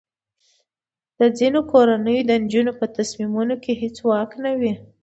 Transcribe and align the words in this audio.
د 1.19 1.21
ځینو 1.37 1.59
کورنیو 1.71 2.27
د 2.29 2.31
نجونو 2.43 2.71
په 2.79 2.85
تصمیمونو 2.97 3.55
کې 3.63 3.71
هیڅ 3.81 3.95
واک 4.09 4.31
نه 4.43 4.51
وي. 4.59 4.73